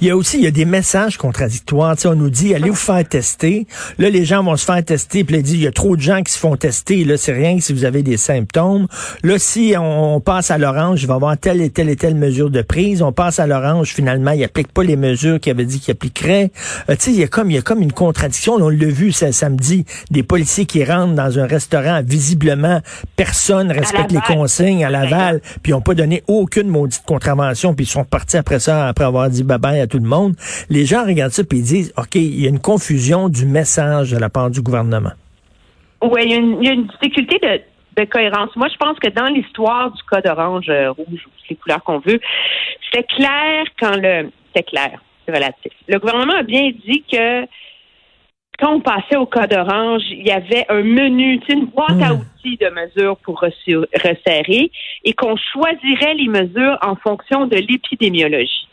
Il 0.00 0.06
y 0.06 0.10
a 0.10 0.16
aussi 0.16 0.38
il 0.38 0.44
y 0.44 0.46
a 0.46 0.50
des 0.50 0.64
messages 0.64 1.16
contradictoires. 1.16 1.96
on 2.04 2.14
nous 2.14 2.30
dit 2.30 2.54
allez 2.54 2.70
vous 2.70 2.76
faire 2.76 3.06
tester. 3.06 3.66
Là, 3.98 4.10
les 4.10 4.24
gens 4.24 4.42
vont 4.42 4.56
se 4.56 4.64
faire 4.64 4.84
tester. 4.84 5.24
Puis 5.24 5.36
là, 5.36 5.42
dit 5.42 5.54
il 5.54 5.62
y 5.62 5.66
a 5.66 5.72
trop 5.72 5.96
de 5.96 6.00
gens 6.00 6.22
qui 6.22 6.32
se 6.32 6.38
font 6.38 6.56
tester. 6.56 7.04
Là, 7.04 7.16
c'est 7.16 7.32
rien 7.32 7.58
si 7.60 7.72
vous 7.72 7.84
avez 7.84 8.02
des 8.02 8.16
symptômes. 8.16 8.86
Là, 9.22 9.38
si 9.38 9.74
on, 9.78 10.20
passe 10.20 10.50
à 10.50 10.58
l'orange, 10.58 11.02
il 11.02 11.06
va 11.06 11.14
y 11.14 11.16
avoir 11.16 11.36
telle 11.36 11.60
et 11.60 11.70
telle 11.70 11.88
et 11.88 11.96
telle 11.96 12.14
mesure 12.14 12.50
de 12.50 12.62
prise. 12.62 13.02
On 13.02 13.12
passe 13.12 13.38
à 13.38 13.46
l'orange, 13.46 13.92
finalement, 13.94 14.30
il 14.30 14.44
applique 14.44 14.72
pas 14.72 14.82
les 14.82 14.96
mesures 14.96 15.40
qu'il 15.40 15.50
avait 15.50 15.64
dit 15.64 15.80
qu'il 15.80 15.92
appliquerait. 15.92 16.50
Euh, 16.88 16.96
il 17.06 17.16
y 17.16 17.22
a 17.22 17.28
comme 17.28 17.50
il 17.50 17.54
y 17.54 17.58
a 17.58 17.62
comme 17.62 17.82
une 17.82 17.92
contradiction. 17.92 18.54
on 18.54 18.68
l'a 18.68 18.86
vu 18.86 19.12
ce 19.12 19.32
samedi, 19.32 19.84
des 20.10 20.22
policiers 20.22 20.66
qui 20.66 20.84
rentrent 20.84 21.14
dans 21.14 21.38
un 21.38 21.46
restaurant 21.46 22.00
visiblement 22.04 22.80
personne 23.16 23.70
respecte 23.70 24.12
les 24.12 24.20
consignes 24.20 24.84
à 24.84 24.90
Laval, 24.90 25.40
puis 25.62 25.70
ils 25.70 25.74
n'ont 25.74 25.80
pas 25.80 25.94
donné 25.94 26.22
aucune 26.26 26.68
maudite 26.68 27.02
contravention, 27.06 27.74
puis 27.74 27.84
ils 27.84 27.88
sont 27.88 28.04
partis 28.04 28.36
après 28.36 28.60
ça 28.60 28.88
après 28.88 29.04
avoir 29.04 29.30
dit 29.30 29.42
bye 29.42 29.58
à 29.68 29.86
tout 29.86 29.98
le 29.98 30.08
monde. 30.08 30.34
Les 30.70 30.84
gens 30.84 31.04
regardent 31.04 31.32
ça 31.32 31.42
et 31.42 31.46
ils 31.52 31.62
disent, 31.62 31.92
OK, 31.96 32.14
il 32.14 32.40
y 32.40 32.46
a 32.46 32.48
une 32.48 32.60
confusion 32.60 33.28
du 33.28 33.46
message 33.46 34.10
de 34.10 34.18
la 34.18 34.28
part 34.28 34.50
du 34.50 34.62
gouvernement. 34.62 35.12
Oui, 36.02 36.22
il 36.24 36.30
y, 36.62 36.68
a 36.68 36.72
une 36.72 36.86
difficulté 36.86 37.38
de, 37.96 38.04
cohérence. 38.04 38.54
Moi, 38.56 38.68
je 38.70 38.76
pense 38.76 38.98
que 38.98 39.08
dans 39.08 39.28
l'histoire 39.28 39.90
du 39.92 40.02
code 40.02 40.26
orange, 40.26 40.66
euh, 40.68 40.90
rouge, 40.90 41.26
les 41.48 41.56
couleurs 41.56 41.82
qu'on 41.82 41.98
veut, 41.98 42.20
c'était 42.84 43.06
clair 43.06 43.64
quand 43.80 43.96
le... 43.96 44.30
C'était 44.48 44.70
clair, 44.70 45.00
c'est 45.24 45.34
relatif. 45.34 45.72
Le 45.88 45.98
gouvernement 45.98 46.34
a 46.34 46.42
bien 46.42 46.70
dit 46.86 47.02
que 47.10 47.44
quand 48.58 48.74
on 48.74 48.80
passait 48.80 49.16
au 49.16 49.26
code 49.26 49.52
orange, 49.52 50.02
il 50.10 50.26
y 50.26 50.30
avait 50.30 50.64
un 50.68 50.82
menu, 50.82 51.40
une 51.48 51.66
boîte 51.66 52.00
à 52.02 52.14
hmm. 52.14 52.20
outils 52.20 52.56
de 52.56 52.68
mesures 52.68 53.16
pour 53.18 53.40
resserrer 53.40 54.70
et 55.04 55.12
qu'on 55.14 55.36
choisirait 55.36 56.14
les 56.14 56.28
mesures 56.28 56.78
en 56.82 56.94
fonction 56.96 57.46
de 57.46 57.56
l'épidémiologie. 57.56 58.68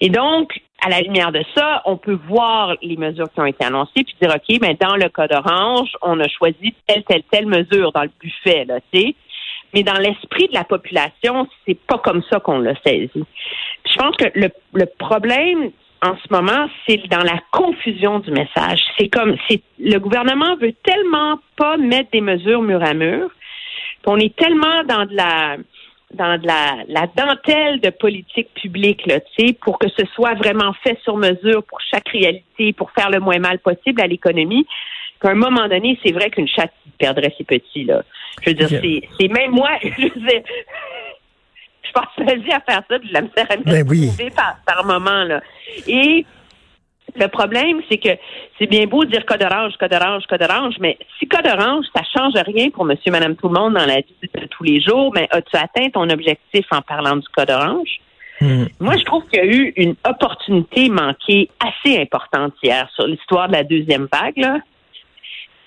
Et 0.00 0.10
donc, 0.10 0.60
à 0.84 0.90
la 0.90 1.00
lumière 1.00 1.32
de 1.32 1.42
ça, 1.54 1.82
on 1.84 1.96
peut 1.96 2.18
voir 2.28 2.76
les 2.82 2.96
mesures 2.96 3.30
qui 3.32 3.40
ont 3.40 3.46
été 3.46 3.64
annoncées 3.64 4.04
puis 4.04 4.14
dire, 4.20 4.34
OK, 4.34 4.58
mais 4.60 4.76
dans 4.80 4.96
le 4.96 5.08
code 5.08 5.32
orange, 5.32 5.90
on 6.02 6.20
a 6.20 6.28
choisi 6.28 6.74
telle, 6.86 7.02
telle, 7.04 7.22
telle 7.30 7.46
mesure 7.46 7.92
dans 7.92 8.02
le 8.02 8.10
buffet, 8.20 8.64
là, 8.66 8.80
tu 8.92 9.00
sais. 9.00 9.14
Mais 9.74 9.82
dans 9.82 9.98
l'esprit 9.98 10.48
de 10.48 10.54
la 10.54 10.64
population, 10.64 11.48
c'est 11.66 11.78
pas 11.78 11.98
comme 11.98 12.22
ça 12.30 12.40
qu'on 12.40 12.58
l'a 12.58 12.74
saisi. 12.86 13.10
je 13.14 13.96
pense 13.96 14.16
que 14.16 14.26
le, 14.34 14.48
le 14.74 14.86
problème 14.98 15.70
en 16.02 16.16
ce 16.16 16.32
moment, 16.32 16.68
c'est 16.86 17.08
dans 17.08 17.22
la 17.22 17.38
confusion 17.50 18.20
du 18.20 18.30
message. 18.30 18.80
C'est 18.98 19.08
comme, 19.08 19.36
c'est, 19.48 19.62
le 19.78 19.98
gouvernement 19.98 20.56
veut 20.56 20.74
tellement 20.84 21.38
pas 21.56 21.76
mettre 21.76 22.10
des 22.10 22.20
mesures 22.20 22.62
mur 22.62 22.82
à 22.82 22.94
mur, 22.94 23.30
qu'on 24.04 24.18
est 24.18 24.34
tellement 24.36 24.84
dans 24.84 25.06
de 25.06 25.14
la, 25.14 25.56
dans 26.16 26.40
de 26.40 26.46
la, 26.46 26.84
la 26.88 27.06
dentelle 27.06 27.80
de 27.80 27.90
politique 27.90 28.52
publique, 28.54 29.06
là, 29.06 29.20
pour 29.60 29.78
que 29.78 29.88
ce 29.88 30.04
soit 30.14 30.34
vraiment 30.34 30.72
fait 30.82 30.98
sur 31.04 31.16
mesure 31.16 31.62
pour 31.64 31.80
chaque 31.80 32.08
réalité, 32.08 32.72
pour 32.72 32.90
faire 32.90 33.10
le 33.10 33.20
moins 33.20 33.38
mal 33.38 33.58
possible 33.58 34.00
à 34.00 34.06
l'économie, 34.06 34.66
qu'à 35.20 35.30
un 35.30 35.34
moment 35.34 35.68
donné, 35.68 35.98
c'est 36.04 36.12
vrai 36.12 36.30
qu'une 36.30 36.48
chatte 36.48 36.72
perdrait 36.98 37.34
ses 37.36 37.44
petits, 37.44 37.84
là. 37.84 38.02
Je 38.42 38.50
veux 38.50 38.54
dire, 38.54 38.68
c'est, 38.68 39.28
même 39.28 39.52
moi, 39.52 39.70
je 39.82 39.88
veux 40.02 40.26
dire, 40.26 40.42
je 41.82 41.92
pense 41.92 42.08
vas-y 42.18 42.50
à 42.52 42.60
faire 42.60 42.82
ça, 42.88 42.98
puis 42.98 43.10
la 43.10 43.22
me 43.22 43.28
à 43.36 43.56
ben 43.64 43.86
oui. 43.88 44.10
par, 44.34 44.56
par 44.66 44.84
moment, 44.84 45.24
là. 45.24 45.40
Et 45.86 46.26
le 47.18 47.28
problème, 47.28 47.80
c'est 47.90 47.98
que 47.98 48.10
c'est 48.58 48.66
bien 48.66 48.86
beau 48.86 49.04
de 49.04 49.10
dire 49.10 49.24
code 49.26 49.42
orange, 49.42 49.74
code 49.78 49.92
orange, 49.92 50.24
code 50.28 50.42
orange, 50.42 50.74
mais 50.80 50.98
si 51.18 51.26
code 51.26 51.46
orange, 51.46 51.84
ça 51.94 52.02
change 52.16 52.34
rien 52.46 52.70
pour 52.70 52.84
monsieur, 52.84 53.10
madame, 53.12 53.36
tout 53.36 53.48
le 53.48 53.54
monde 53.54 53.74
dans 53.74 53.86
la 53.86 53.96
vie 53.96 54.14
de 54.22 54.46
tous 54.46 54.64
les 54.64 54.80
jours, 54.80 55.12
mais 55.14 55.28
as-tu 55.30 55.56
atteint 55.56 55.88
ton 55.90 56.08
objectif 56.10 56.64
en 56.70 56.82
parlant 56.82 57.16
du 57.16 57.26
code 57.28 57.50
orange? 57.50 58.00
Hmm. 58.40 58.64
Moi, 58.80 58.96
je 58.96 59.04
trouve 59.04 59.24
qu'il 59.26 59.38
y 59.38 59.42
a 59.42 59.46
eu 59.46 59.72
une 59.76 59.94
opportunité 60.06 60.88
manquée 60.88 61.48
assez 61.58 61.98
importante 61.98 62.52
hier 62.62 62.88
sur 62.94 63.06
l'histoire 63.06 63.48
de 63.48 63.54
la 63.54 63.64
deuxième 63.64 64.08
vague, 64.12 64.36
là. 64.36 64.58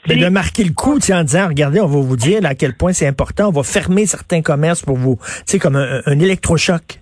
Mais 0.07 0.15
de 0.15 0.29
marquer 0.29 0.63
le 0.63 0.73
coup, 0.73 0.95
en 0.95 1.23
disant, 1.23 1.47
regardez, 1.49 1.81
on 1.81 1.87
va 1.87 1.99
vous 1.99 2.15
dire 2.15 2.39
à 2.45 2.55
quel 2.55 2.75
point 2.75 2.93
c'est 2.93 3.07
important, 3.07 3.49
on 3.49 3.51
va 3.51 3.63
fermer 3.63 4.05
certains 4.05 4.41
commerces 4.41 4.81
pour 4.81 4.95
vous, 4.95 5.17
tu 5.21 5.43
sais, 5.45 5.59
comme 5.59 5.75
un 5.75 6.19
électrochoc. 6.19 7.01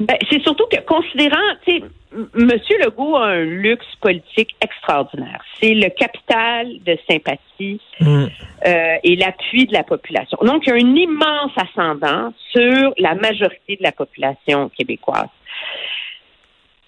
Ben, 0.00 0.16
c'est 0.30 0.42
surtout 0.42 0.66
que 0.70 0.80
considérant, 0.84 1.36
tu 1.66 1.78
sais, 1.78 1.84
M. 2.14 2.50
Legault 2.80 3.16
a 3.16 3.26
un 3.26 3.44
luxe 3.44 3.86
politique 4.00 4.54
extraordinaire. 4.60 5.42
C'est 5.60 5.74
le 5.74 5.88
capital 5.90 6.68
de 6.84 6.96
sympathie 7.08 7.80
mm. 8.00 8.24
euh, 8.66 8.96
et 9.02 9.16
l'appui 9.16 9.66
de 9.66 9.72
la 9.72 9.82
population. 9.82 10.38
Donc, 10.42 10.66
il 10.66 10.70
y 10.70 10.72
a 10.72 10.76
un 10.76 10.96
immense 10.96 11.52
ascendant 11.56 12.32
sur 12.52 12.92
la 12.98 13.14
majorité 13.14 13.76
de 13.76 13.82
la 13.82 13.92
population 13.92 14.68
québécoise. 14.70 15.28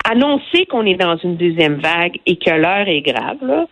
Annoncer 0.09 0.67
qu'on 0.67 0.87
est 0.87 0.95
dans 0.95 1.17
une 1.17 1.37
deuxième 1.37 1.81
vague 1.81 2.21
et 2.27 2.37
que 2.37 2.51
l'heure 2.51 2.89
est 2.89 3.03
grave, 3.03 3.39
là, 3.43 3.67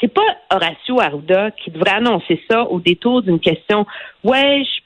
c'est 0.00 0.12
pas 0.12 0.22
Horacio 0.50 1.00
Arruda 1.00 1.50
qui 1.50 1.70
devrait 1.70 1.96
annoncer 1.96 2.40
ça 2.48 2.62
au 2.64 2.80
détour 2.80 3.22
d'une 3.22 3.40
question. 3.40 3.86
Ouais, 4.24 4.62
je 4.64 4.80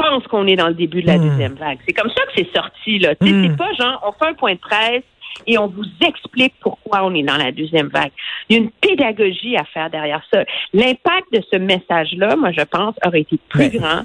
pense 0.00 0.26
qu'on 0.28 0.46
est 0.46 0.56
dans 0.56 0.68
le 0.68 0.74
début 0.74 1.02
de 1.02 1.06
la 1.06 1.18
hmm. 1.18 1.28
deuxième 1.28 1.54
vague. 1.54 1.78
C'est 1.86 1.92
comme 1.92 2.10
ça 2.10 2.22
que 2.26 2.32
c'est 2.36 2.52
sorti, 2.54 2.98
là. 2.98 3.14
C'est 3.20 3.30
hmm. 3.30 3.56
pas 3.56 3.72
genre, 3.74 4.02
on 4.06 4.12
fait 4.12 4.30
un 4.30 4.34
point 4.34 4.54
de 4.54 4.58
presse 4.58 5.02
et 5.46 5.58
on 5.58 5.66
vous 5.66 5.84
explique 6.06 6.54
pourquoi 6.60 7.04
on 7.04 7.14
est 7.14 7.22
dans 7.22 7.36
la 7.36 7.52
deuxième 7.52 7.88
vague. 7.88 8.12
Il 8.48 8.56
y 8.56 8.60
a 8.60 8.62
une 8.62 8.70
pédagogie 8.70 9.56
à 9.56 9.64
faire 9.64 9.90
derrière 9.90 10.22
ça. 10.32 10.44
L'impact 10.72 11.32
de 11.32 11.40
ce 11.50 11.56
message-là, 11.58 12.36
moi, 12.36 12.50
je 12.52 12.62
pense, 12.62 12.94
aurait 13.04 13.20
été 13.20 13.38
plus 13.48 13.70
grand 13.70 14.02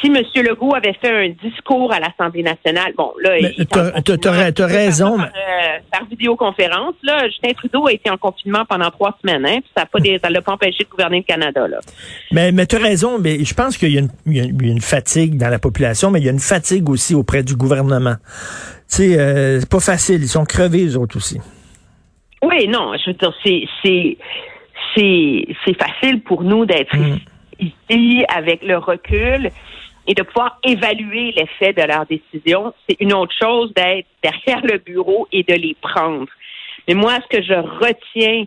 si 0.00 0.08
M. 0.08 0.22
Legault 0.44 0.74
avait 0.74 0.94
fait 0.94 1.10
un 1.10 1.28
discours 1.42 1.92
à 1.92 2.00
l'Assemblée 2.00 2.42
nationale, 2.42 2.92
bon, 2.96 3.12
là, 3.22 3.38
il 3.38 3.66
as, 3.72 4.66
raison. 4.66 5.16
Par, 5.16 5.26
euh, 5.26 5.78
par, 5.90 6.04
vidéoconférence, 6.06 6.94
là, 7.02 7.26
Justin 7.28 7.52
Trudeau 7.52 7.86
a 7.86 7.92
été 7.92 8.10
en 8.10 8.16
confinement 8.16 8.64
pendant 8.68 8.90
trois 8.90 9.16
semaines, 9.20 9.44
hein, 9.46 9.58
puis 9.60 9.70
ça 9.76 9.86
ne 10.28 10.34
l'a 10.34 10.42
pas 10.42 10.52
empêché 10.52 10.84
de 10.84 10.88
gouverner 10.88 11.18
le 11.18 11.22
Canada, 11.24 11.66
là. 11.66 11.78
Mais, 12.32 12.52
mais 12.52 12.66
tu 12.66 12.76
as 12.76 12.80
raison, 12.80 13.18
mais 13.18 13.44
je 13.44 13.54
pense 13.54 13.76
qu'il 13.76 13.90
y, 13.90 14.08
y, 14.26 14.40
a 14.40 14.44
une 14.44 14.80
fatigue 14.80 15.36
dans 15.36 15.48
la 15.48 15.58
population, 15.58 16.10
mais 16.10 16.20
il 16.20 16.26
y 16.26 16.28
a 16.28 16.32
une 16.32 16.38
fatigue 16.38 16.88
aussi 16.88 17.14
auprès 17.14 17.42
du 17.42 17.56
gouvernement. 17.56 18.16
Tu 18.90 18.96
sais, 18.96 19.18
euh, 19.18 19.60
c'est 19.60 19.68
pas 19.68 19.80
facile, 19.80 20.22
ils 20.22 20.28
sont 20.28 20.44
crevés, 20.44 20.86
eux 20.86 20.96
autres 20.96 21.16
aussi. 21.16 21.38
Oui, 22.42 22.68
non, 22.68 22.92
je 23.04 23.10
veux 23.10 23.16
dire, 23.16 23.34
c'est, 23.44 23.64
c'est, 23.82 24.16
c'est, 24.96 25.74
facile 25.78 26.22
pour 26.22 26.42
nous 26.42 26.64
d'être 26.66 26.96
mm. 26.96 27.18
ici 27.60 28.24
avec 28.28 28.62
le 28.62 28.78
recul 28.78 29.50
et 30.08 30.14
de 30.14 30.22
pouvoir 30.22 30.58
évaluer 30.64 31.32
l'effet 31.32 31.74
de 31.74 31.82
leurs 31.82 32.06
décisions. 32.06 32.72
C'est 32.88 32.96
une 33.00 33.12
autre 33.12 33.34
chose 33.38 33.72
d'être 33.74 34.08
derrière 34.22 34.64
le 34.64 34.78
bureau 34.78 35.28
et 35.30 35.42
de 35.42 35.54
les 35.54 35.76
prendre. 35.80 36.26
Mais 36.88 36.94
moi, 36.94 37.18
ce 37.20 37.36
que 37.36 37.44
je 37.44 37.52
retiens 37.52 38.44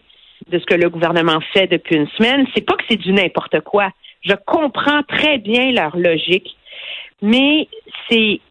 de 0.50 0.58
ce 0.58 0.66
que 0.66 0.74
le 0.74 0.90
gouvernement 0.90 1.40
fait 1.54 1.68
depuis 1.68 1.96
une 1.96 2.10
semaine, 2.10 2.48
c'est 2.54 2.66
pas 2.66 2.76
que 2.76 2.84
c'est 2.90 2.98
du 2.98 3.14
n'importe 3.14 3.62
quoi. 3.62 3.90
Je 4.22 4.34
comprends 4.46 5.04
très 5.04 5.38
bien 5.38 5.72
leur 5.72 5.96
logique, 5.96 6.58
mais 7.22 7.68
c'est 8.10 8.42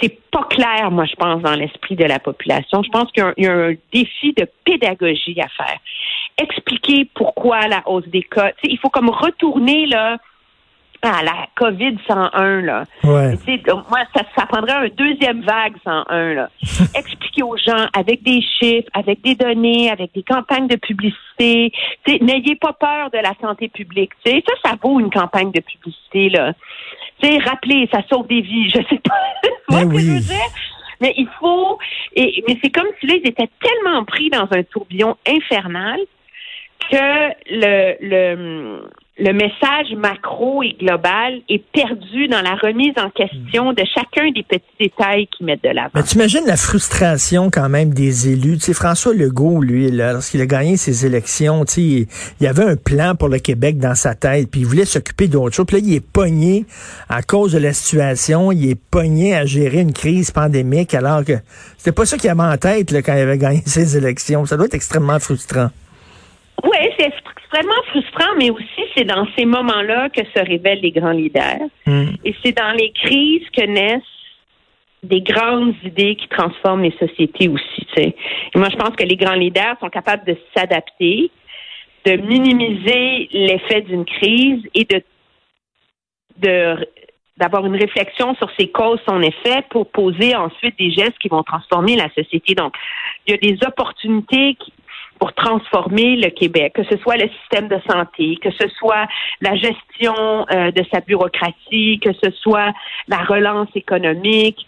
c'est 0.00 0.18
pas 0.30 0.44
clair, 0.44 0.90
moi, 0.90 1.04
je 1.06 1.14
pense, 1.14 1.42
dans 1.42 1.54
l'esprit 1.54 1.96
de 1.96 2.04
la 2.04 2.18
population. 2.18 2.82
Je 2.82 2.90
pense 2.90 3.10
qu'il 3.12 3.24
y, 3.38 3.46
a 3.46 3.52
un 3.52 3.74
défi 3.92 4.32
de 4.34 4.46
pédagogie 4.64 5.40
à 5.40 5.48
faire. 5.48 5.78
Expliquer 6.38 7.08
pourquoi 7.14 7.66
la 7.66 7.82
hausse 7.88 8.06
des 8.08 8.22
cas. 8.22 8.52
il 8.62 8.78
faut 8.78 8.90
comme 8.90 9.08
retourner 9.08 9.86
là 9.86 10.18
à 11.02 11.22
la 11.22 11.46
COVID 11.56 11.96
101 12.06 12.60
là. 12.62 12.84
Ouais. 13.04 13.38
moi 13.66 14.00
ça, 14.14 14.22
ça 14.36 14.46
prendrait 14.46 14.72
un 14.72 14.88
deuxième 14.88 15.42
vague 15.42 15.74
101 15.84 16.34
là. 16.34 16.50
Expliquer 16.94 17.42
aux 17.42 17.56
gens 17.56 17.86
avec 17.96 18.22
des 18.22 18.42
chiffres, 18.42 18.88
avec 18.92 19.22
des 19.22 19.34
données, 19.34 19.90
avec 19.90 20.12
des 20.14 20.22
campagnes 20.22 20.68
de 20.68 20.76
publicité. 20.76 21.72
N'ayez 22.06 22.56
pas 22.56 22.72
peur 22.72 23.10
de 23.10 23.18
la 23.18 23.32
santé 23.40 23.68
publique. 23.68 24.12
T'sais. 24.24 24.42
Ça, 24.46 24.70
ça 24.70 24.76
vaut 24.82 25.00
une 25.00 25.10
campagne 25.10 25.50
de 25.52 25.60
publicité 25.60 26.28
là. 26.28 26.52
T'sais, 27.20 27.38
rappelez, 27.38 27.88
ça 27.92 28.00
sauve 28.10 28.26
des 28.26 28.40
vies. 28.40 28.68
Je 28.70 28.80
sais 28.88 29.00
pas. 29.02 29.14
Mais 29.70 29.84
oui. 29.84 30.20
Mais 31.00 31.14
il 31.16 31.28
faut. 31.38 31.78
Et, 32.14 32.44
mais 32.46 32.58
c'est 32.62 32.70
comme 32.70 32.88
si 33.00 33.06
là, 33.06 33.14
ils 33.14 33.26
étaient 33.26 33.48
tellement 33.62 34.04
pris 34.04 34.28
dans 34.28 34.46
un 34.50 34.62
tourbillon 34.64 35.16
infernal 35.26 35.98
que 36.90 37.28
le, 37.50 37.96
le 38.00 38.82
le 39.20 39.34
message 39.34 39.94
macro 39.96 40.62
et 40.62 40.74
global 40.80 41.40
est 41.48 41.62
perdu 41.72 42.26
dans 42.28 42.40
la 42.40 42.54
remise 42.54 42.94
en 42.96 43.10
question 43.10 43.72
de 43.74 43.82
chacun 43.94 44.30
des 44.30 44.42
petits 44.42 44.64
détails 44.80 45.26
qui 45.26 45.44
mettent 45.44 45.62
de 45.62 45.68
l'avant. 45.68 45.90
Mais 45.94 46.02
tu 46.02 46.14
imagines 46.14 46.46
la 46.46 46.56
frustration 46.56 47.50
quand 47.50 47.68
même 47.68 47.92
des 47.92 48.30
élus? 48.30 48.56
Tu 48.56 48.66
sais, 48.66 48.72
François 48.72 49.12
Legault, 49.12 49.60
lui, 49.60 49.90
lorsqu'il 49.90 50.40
a 50.40 50.46
gagné 50.46 50.78
ses 50.78 51.04
élections, 51.04 51.66
tu 51.66 51.72
sais, 51.74 52.08
il, 52.40 52.46
avait 52.46 52.64
un 52.64 52.76
plan 52.76 53.14
pour 53.14 53.28
le 53.28 53.38
Québec 53.38 53.78
dans 53.78 53.94
sa 53.94 54.14
tête, 54.14 54.50
puis 54.50 54.62
il 54.62 54.66
voulait 54.66 54.86
s'occuper 54.86 55.28
d'autre 55.28 55.54
chose. 55.54 55.66
Puis 55.66 55.76
là, 55.76 55.82
il 55.86 55.94
est 55.94 56.06
pogné 56.06 56.64
à 57.10 57.22
cause 57.22 57.52
de 57.52 57.58
la 57.58 57.74
situation, 57.74 58.52
il 58.52 58.70
est 58.70 58.80
pogné 58.90 59.36
à 59.36 59.44
gérer 59.44 59.80
une 59.80 59.92
crise 59.92 60.30
pandémique, 60.30 60.94
alors 60.94 61.24
que 61.24 61.34
c'était 61.76 61.92
pas 61.92 62.06
ça 62.06 62.16
qu'il 62.16 62.30
avait 62.30 62.40
en 62.42 62.56
tête 62.56 62.90
là, 62.90 63.02
quand 63.02 63.12
il 63.12 63.20
avait 63.20 63.38
gagné 63.38 63.62
ses 63.66 63.98
élections. 63.98 64.46
Ça 64.46 64.56
doit 64.56 64.66
être 64.66 64.74
extrêmement 64.74 65.18
frustrant. 65.18 65.68
Oui, 66.64 66.78
c'est 66.98 67.06
extrêmement 67.06 67.82
frustrant, 67.88 68.34
mais 68.38 68.50
aussi 68.50 68.82
c'est 68.94 69.04
dans 69.04 69.26
ces 69.36 69.44
moments-là 69.44 70.08
que 70.10 70.22
se 70.24 70.44
révèlent 70.44 70.80
les 70.80 70.90
grands 70.90 71.12
leaders. 71.12 71.68
Hmm. 71.86 72.10
Et 72.24 72.34
c'est 72.42 72.56
dans 72.56 72.72
les 72.72 72.90
crises 72.92 73.48
que 73.50 73.64
naissent 73.64 74.02
des 75.02 75.22
grandes 75.22 75.74
idées 75.82 76.16
qui 76.16 76.28
transforment 76.28 76.82
les 76.82 76.94
sociétés 76.98 77.48
aussi. 77.48 77.86
Et 77.96 78.14
moi, 78.54 78.68
je 78.70 78.76
pense 78.76 78.94
que 78.96 79.04
les 79.04 79.16
grands 79.16 79.34
leaders 79.34 79.76
sont 79.80 79.88
capables 79.88 80.26
de 80.26 80.36
s'adapter, 80.54 81.30
de 82.04 82.16
minimiser 82.16 83.28
l'effet 83.32 83.80
d'une 83.82 84.04
crise 84.04 84.62
et 84.74 84.84
de, 84.84 85.02
de 86.38 86.88
d'avoir 87.40 87.64
une 87.64 87.74
réflexion 87.74 88.34
sur 88.34 88.50
ses 88.58 88.68
causes, 88.68 89.00
son 89.08 89.22
effet, 89.22 89.64
pour 89.70 89.90
poser 89.90 90.36
ensuite 90.36 90.78
des 90.78 90.90
gestes 90.90 91.18
qui 91.18 91.28
vont 91.28 91.42
transformer 91.42 91.96
la 91.96 92.10
société. 92.10 92.54
Donc, 92.54 92.74
il 93.26 93.30
y 93.30 93.34
a 93.34 93.38
des 93.38 93.66
opportunités 93.66 94.56
qui, 94.56 94.72
pour 95.20 95.34
transformer 95.34 96.16
le 96.16 96.30
Québec, 96.30 96.72
que 96.72 96.84
ce 96.84 96.96
soit 96.96 97.16
le 97.16 97.28
système 97.40 97.68
de 97.68 97.78
santé, 97.88 98.38
que 98.42 98.50
ce 98.50 98.68
soit 98.78 99.06
la 99.42 99.54
gestion 99.54 100.46
euh, 100.50 100.70
de 100.70 100.82
sa 100.92 101.00
bureaucratie, 101.00 102.00
que 102.02 102.12
ce 102.24 102.30
soit 102.40 102.72
la 103.06 103.18
relance 103.18 103.68
économique, 103.74 104.66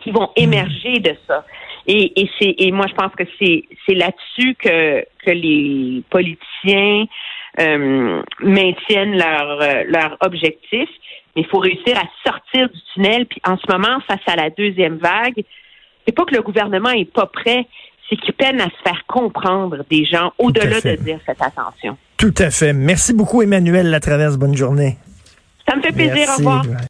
qui 0.00 0.10
vont 0.10 0.30
émerger 0.36 0.98
de 0.98 1.14
ça. 1.26 1.44
Et, 1.86 2.20
et 2.20 2.28
c'est 2.38 2.54
et 2.58 2.72
moi 2.72 2.86
je 2.88 2.94
pense 2.94 3.14
que 3.14 3.24
c'est 3.40 3.64
c'est 3.86 3.94
là-dessus 3.94 4.54
que 4.56 5.04
que 5.24 5.30
les 5.30 6.02
politiciens 6.10 7.06
euh, 7.60 8.22
maintiennent 8.40 9.16
leur 9.16 9.62
euh, 9.62 9.84
leur 9.86 10.16
objectif. 10.20 10.88
Mais 11.34 11.42
il 11.42 11.46
faut 11.46 11.58
réussir 11.58 11.96
à 11.96 12.28
sortir 12.28 12.68
du 12.68 12.80
tunnel. 12.92 13.26
Puis 13.26 13.40
en 13.46 13.56
ce 13.56 13.72
moment, 13.72 14.00
face 14.08 14.26
à 14.26 14.36
la 14.36 14.50
deuxième 14.50 14.96
vague, 14.96 15.44
c'est 16.04 16.14
pas 16.14 16.24
que 16.24 16.34
le 16.34 16.42
gouvernement 16.42 16.90
est 16.90 17.10
pas 17.10 17.26
prêt, 17.26 17.66
c'est 18.08 18.16
qu'il 18.16 18.34
peine 18.34 18.60
à 18.60 18.66
se 18.66 18.82
faire 18.82 19.02
comprendre 19.06 19.84
des 19.90 20.04
gens 20.04 20.32
au-delà 20.38 20.80
de 20.80 20.96
dire 20.96 21.18
faites 21.24 21.40
attention. 21.40 21.96
Tout 22.16 22.34
à 22.38 22.50
fait. 22.50 22.72
Merci 22.72 23.12
beaucoup, 23.12 23.42
Emmanuel 23.42 23.90
Latraverse. 23.90 24.36
Bonne 24.36 24.56
journée. 24.56 24.96
Ça 25.68 25.76
me 25.76 25.82
fait 25.82 25.92
plaisir. 25.92 26.28
Au 26.30 26.36
revoir. 26.38 26.64